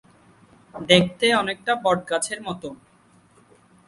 [0.75, 2.69] দেখতে অনেকটা বট গাছের মতো।